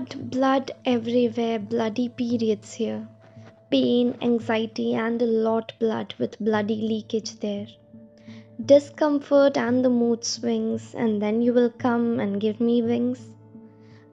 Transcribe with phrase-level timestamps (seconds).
[0.00, 3.06] Blood, blood everywhere, bloody periods here.
[3.70, 7.66] Pain, anxiety, and a lot blood with bloody leakage there.
[8.64, 13.20] Discomfort and the mood swings, and then you will come and give me wings.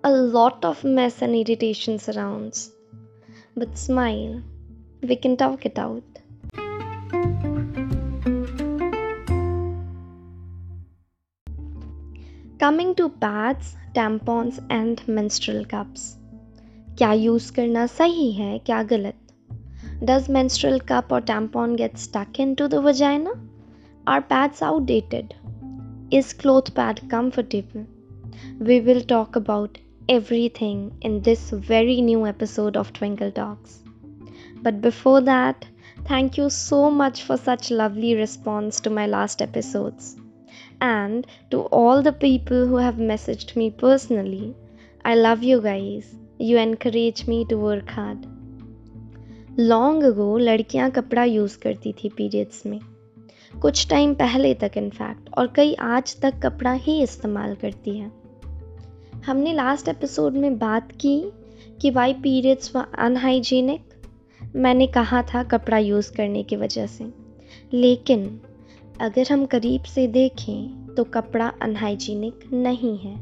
[0.04, 2.74] A lot of mess and irritation surrounds.
[3.56, 4.44] But smile,
[5.02, 6.17] we can talk it out.
[12.67, 16.17] Coming to pads, tampons and menstrual cups.
[16.99, 19.14] क्या use करना सही है क्या गलत
[20.11, 23.31] Does menstrual cup or tampon get stuck into the vagina?
[24.07, 25.35] Are pads outdated?
[26.11, 27.86] Is cloth pad comfortable?
[28.59, 29.79] We will talk about
[30.09, 33.78] everything in this very new episode of Twinkle Talks.
[34.62, 35.67] But before that,
[36.05, 40.16] thank you so much for such lovely response to my last episodes.
[40.81, 44.56] And to all the people who have messaged me personally,
[45.06, 46.16] I love you guys.
[46.39, 48.25] You encourage me to work hard.
[49.59, 52.80] Long ago लड़कियाँ कपड़ा use करती थी periods में
[53.61, 58.12] कुछ time पहले तक in fact और कई आज तक कपड़ा ही इस्तेमाल करती हैं
[59.25, 61.19] हमने लास्ट एपिसोड में बात की
[61.81, 67.12] कि वाई पीरियड्स व अनहाइजीनिक मैंने कहा था कपड़ा यूज़ करने की वजह से
[67.73, 68.30] लेकिन
[69.02, 73.14] अगर हम करीब से देखें तो कपड़ा अनहाइजीनिक नहीं है।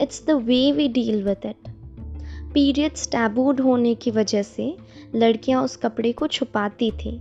[0.00, 1.68] It's the way we deal with it
[2.54, 4.76] periods tabooed होने की वजह से
[5.14, 7.20] लड़कियाँ उस कपड़े को छुपाती थी।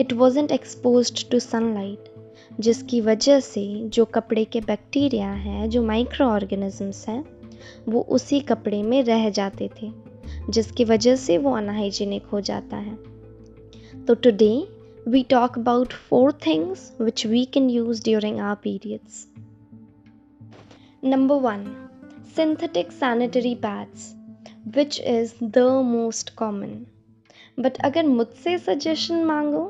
[0.00, 2.04] It wasn't expose to sunlight
[2.60, 7.24] जिसकी वजह से जो कपड़े के बैक्टीरिया हैं, जो माइक्रो ऑर्गेनिजम्स हैं,
[7.88, 9.90] वो उसी कपड़े में रह जाते थे,
[10.50, 12.94] जिसकी वजह से वो अनहाइजीनिक हो जाता है।
[14.04, 14.68] तो today
[15.09, 19.27] we talk about four things which we can use during our periods.
[21.01, 21.89] Number one,
[22.33, 24.15] synthetic sanitary pads,
[24.73, 26.87] which is the most common.
[27.57, 29.63] But अगर मुझसे suggestion मांगो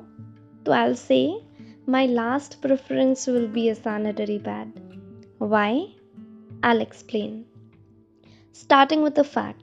[0.66, 1.44] तो I'll say
[1.88, 4.72] my last preference will be a sanitary pad.
[5.38, 5.88] Why?
[6.64, 7.46] I'll explain.
[8.54, 9.59] Starting with the fact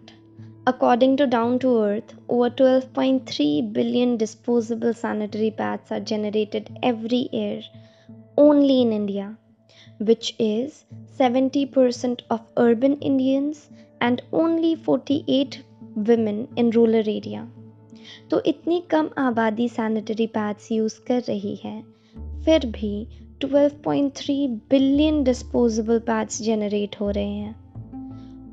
[0.66, 7.62] According to Down to Earth, over 12.3 billion disposable sanitary pads are generated every year
[8.36, 9.36] only in India,
[9.98, 10.84] which is
[11.18, 15.62] 70% of urban Indians and only 48
[15.96, 17.48] women in rural area.
[18.30, 21.82] तो इतनी कम आबादी sanitary pads use कर रही है
[22.44, 23.06] फिर भी
[23.44, 27.65] 12.3 billion disposable pads generate हो रहे हैं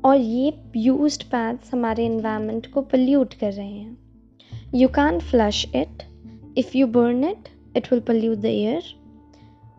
[0.05, 3.97] और ये यूज्ड पैड्स हमारे इन्वायरमेंट को पल्यूट कर रहे हैं।
[4.75, 6.03] You can flush it
[6.57, 8.83] if you burn it it will pollute the air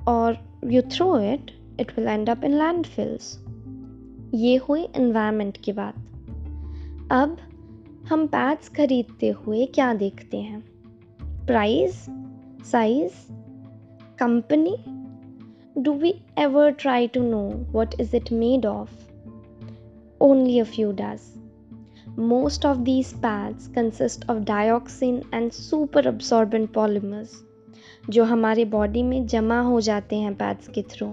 [0.08, 1.50] और you throw it
[1.80, 3.44] it will end up in landfills
[4.34, 5.94] ये हुई इन्वायरमेंट की बात।
[7.12, 7.36] अब
[8.08, 10.60] हम पैड्स खरीदते हुए क्या देखते हैं?
[11.46, 12.06] Price
[12.70, 13.12] size
[14.18, 14.76] company
[15.82, 17.48] do we ever try to know
[17.78, 19.05] what is it made of
[20.21, 21.37] Only a few does.
[22.17, 27.39] Most of these pads consist of dioxin and super absorbent polymers
[28.09, 31.07] जो हमारे बॉडी में जमा हो जाते हैं पैड्स के through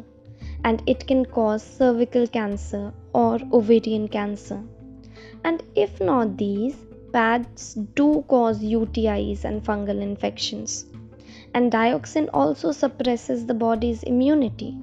[0.66, 4.64] and it can cause cervical cancer और ovarian cancer
[5.46, 6.76] and if not these
[7.12, 10.86] pads do cause UTIs and fungal infections.
[11.54, 14.76] And dioxin also suppresses the body's immunity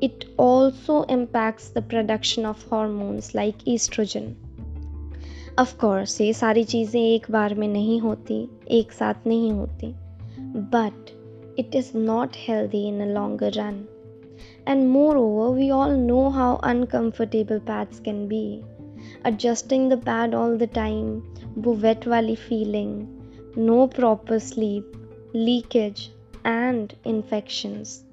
[0.00, 4.34] it also impacts the production of hormones like estrogen.
[5.58, 9.94] Of course, ये सारी चीज़ें एक बार में नहीं होती एक साथ नहीं होती
[10.54, 11.12] but
[11.56, 13.86] it is not healthy in a longer run.
[14.66, 18.64] And moreover, we all know how uncomfortable pads can be.
[19.24, 21.22] Adjusting the pad all the time,
[21.58, 22.92] वो wet वाली feeling,
[23.56, 24.96] no proper sleep,
[25.34, 26.10] leakage,
[26.44, 28.04] and infections.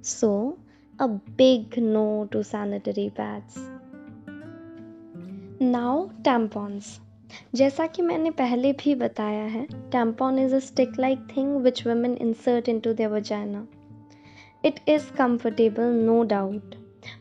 [0.00, 0.58] So,
[0.99, 3.57] a big no to sanitary pads.
[5.59, 6.99] Now tampons.
[7.55, 9.65] जैसा कि मैंने पहले भी बताया है
[9.95, 13.65] tampon is a stick like thing which women insert into their vagina.
[14.63, 16.75] It is comfortable, no doubt.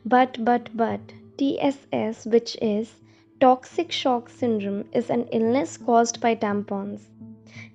[0.06, 2.94] But, but, but, TSS, which is
[3.40, 7.00] Toxic Shock Syndrome, is an illness caused by tampons.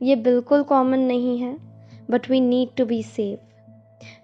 [0.01, 1.57] ये बिल्कुल common नहीं है
[2.09, 3.50] but we need to be safe.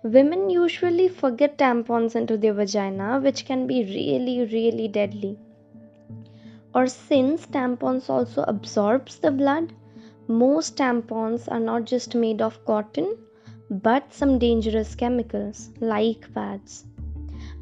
[0.03, 5.37] Women usually forget tampons into their vagina, which can be really, really deadly.
[6.73, 9.73] Or since tampons also absorbs the blood,
[10.27, 13.17] most tampons are not just made of cotton
[13.69, 16.85] but some dangerous chemicals like pads.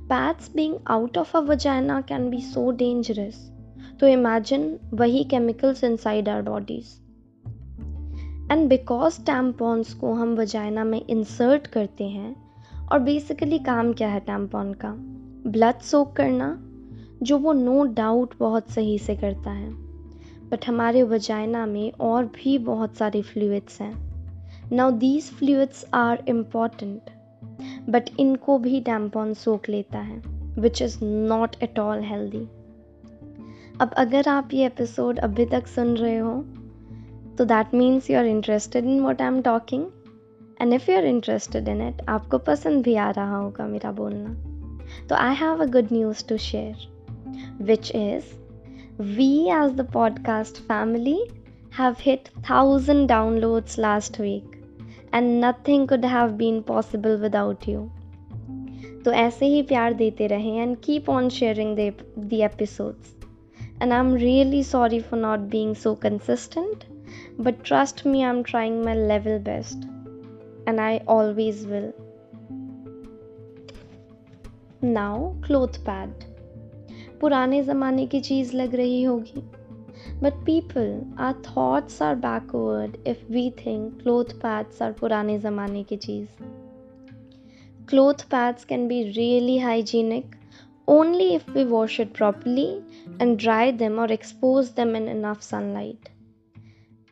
[0.08, 3.50] Pads being out of a vagina can be so dangerous.
[4.00, 7.00] So imagine wahi chemicals inside our bodies.
[8.52, 12.36] And because tampons को हम vagina में insert करते हैं,
[12.92, 14.92] और basically काम क्या है tampon का?
[15.52, 16.58] ब्लड सोक करना,
[17.24, 19.70] जो वो नो no डाउट बहुत सही से करता है।
[20.50, 24.16] बट हमारे वजाइना में और भी बहुत सारे फ्लूड्स हैं।
[24.72, 27.02] Now these fluids are important
[27.90, 30.24] but इनको भी टैम्पॉन सोख लेता है
[30.62, 32.48] which is not at all healthy
[33.82, 36.46] अब अगर आप ये एपिसोड अभी तक सुन रहे हो
[37.39, 39.87] तो that means you are interested in what I am talking
[40.61, 44.35] and if you are interested in it आपको पसंद भी आ रहा होगा मेरा बोलना
[45.09, 46.89] तो I have a good news to share
[47.63, 48.35] which is
[49.17, 51.21] we as the podcast family
[51.73, 54.59] have hit 1000 downloads last week
[55.13, 57.89] and nothing could have been possible without you.
[59.05, 61.93] तो ऐसे ही प्यार देते रहें and keep on sharing the,
[62.31, 63.15] the episodes.
[63.81, 66.85] And I'm really sorry for not being so consistent,
[67.39, 69.87] but trust me, I'm trying my level best.
[70.67, 71.93] And I always will.
[74.83, 76.11] Now, cloth pad.
[77.21, 79.43] पुराने ज़माने की चीज़ लग रही होगी
[80.23, 85.99] But people, our thoughts are backward if we think cloth pads are purane zamane ki
[85.99, 86.29] cheez.
[87.87, 90.37] Cloth pads can be really hygienic
[90.87, 92.83] only if we wash it properly
[93.19, 96.11] and dry them or expose them in enough sunlight.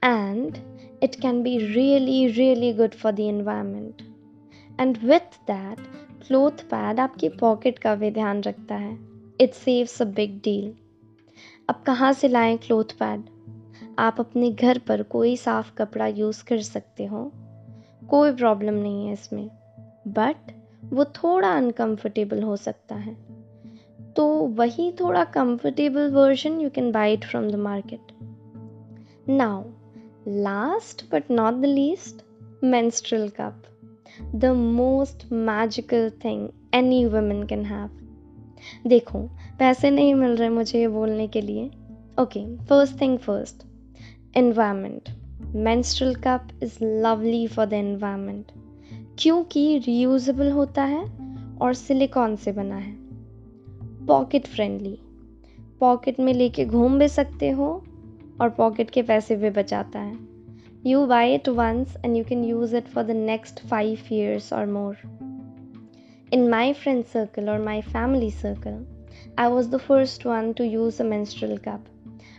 [0.05, 0.55] And
[1.03, 4.01] it can be really, really good for the environment.
[4.81, 5.79] And with that,
[6.27, 8.97] cloth pad आपकी pocket का भी ध्यान रखता है।
[9.41, 10.73] It saves a big deal
[11.69, 13.23] अब कहाँ से लाएँ क्लोथ पैड
[13.99, 17.31] आप अपने घर पर कोई साफ़ कपड़ा यूज़ कर सकते हो।
[18.09, 19.49] कोई प्रॉब्लम नहीं है इसमें।
[20.07, 20.51] बट
[20.85, 23.17] वो थोड़ा अनकंफर्टेबल हो सकता है।
[24.15, 28.33] तो वही थोड़ा comfortable version you can buy from the market
[29.29, 29.63] now
[30.27, 32.23] last but not the least
[32.63, 33.51] menstrual cup.
[34.35, 37.89] The most magical thing any woman can have.
[38.87, 39.19] देखो,
[39.59, 41.71] पैसे नहीं मिल रहे मुझे ये बोलने के लिए।
[42.19, 43.63] Okay first thing first
[44.37, 45.09] environment
[45.55, 48.45] menstrual cup is lovely for the environment
[49.19, 51.05] क्योंकि रीयूजेबल होता है
[51.61, 52.95] और सिलिकॉन से बना है।
[54.05, 54.99] पॉकेट फ्रेंडली
[55.79, 57.83] पॉकेट में लेके घूम भी सकते हो।
[58.43, 60.17] और पॉकेट के पैसे भी बचाता है।
[60.85, 64.65] You buy it once and you can use it for the next five years और
[64.65, 64.97] more
[66.33, 68.85] in my friend circle और my family circle
[69.39, 71.85] I was the first one to use a menstrual cup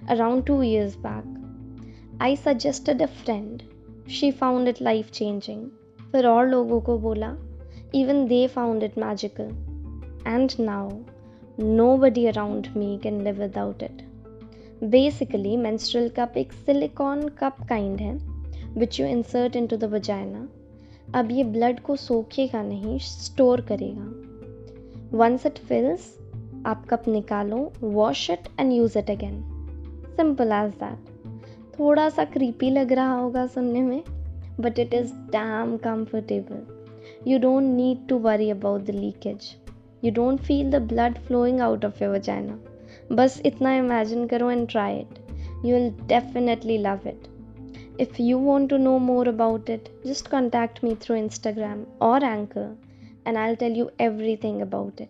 [0.08, 3.62] around two years back I suggested a friend
[4.10, 5.66] she found it life changing
[6.12, 7.36] फिर और लोगों को बोला
[7.94, 9.48] even they found it magical
[10.26, 10.90] and now
[11.96, 14.03] nobody around me can live without it
[14.84, 18.18] Basically, menstrual cup एक silicone cup kind है
[18.74, 20.42] which you insert into the vagina.
[21.14, 26.18] अब ये blood को सोखेगा नहीं स्टोर करेगा। वंस इट फिल्स
[26.66, 29.40] आप cup निकालो wash it and use it again
[30.16, 31.08] simple as that
[31.78, 34.02] थोड़ा सा क्रीपी लग रहा होगा सुनने में
[34.60, 36.66] but it is damn comfortable
[37.30, 39.54] you don't need to worry about the leakage
[40.04, 42.60] you don't feel the blood flowing out of your vagina
[43.12, 45.18] बस इतना imagine करो and try it
[45.64, 47.28] you will definitely love it
[48.00, 52.76] if you want to know more about it just contact me through Instagram और Anchor
[53.26, 53.90] and I tell you
[54.36, 55.08] everything about it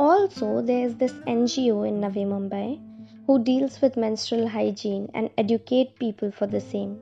[0.00, 2.78] also there is this N G O in Navi Mumbai
[3.28, 6.94] who deals with menstrual hygiene and educate people for the same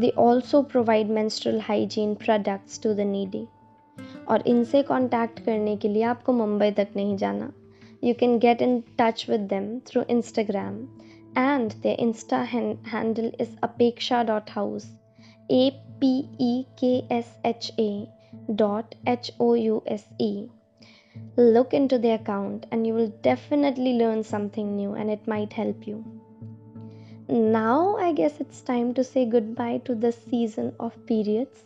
[0.00, 3.46] they also provide menstrual hygiene products to the needy
[4.28, 7.52] और इनसे contact करने के लिए आपको मुंबई तक नहीं जाना।
[8.00, 10.88] you can get in touch with them through Instagram,
[11.36, 14.86] and their Insta handle is apeksha.house.
[15.50, 18.08] A P E K S H A
[18.54, 20.48] dot H O U S E.
[21.36, 25.86] Look into the account and you will definitely learn something new and it might help
[25.86, 26.04] you.
[27.28, 31.64] Now, I guess it's time to say goodbye to this season of periods.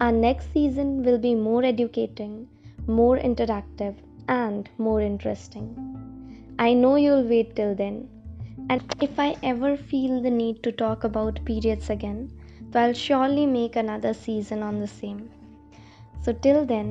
[0.00, 2.48] Our next season will be more educating,
[2.86, 3.96] more interactive,
[4.29, 5.67] and more interesting.
[6.59, 8.09] I know you'll wait till then
[8.69, 12.31] and if I ever feel the need to talk about periods again,
[12.73, 15.29] so I'll surely make another season on the same.
[16.23, 16.89] So till then,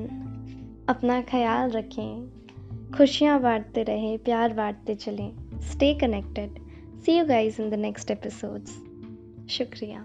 [0.89, 6.59] अपना ख्याल रखें खुशियाँ बांटते रहें प्यार बांटते चलें stay connected
[7.05, 8.77] see you guys in the next episodes
[9.57, 10.01] शुक्रिया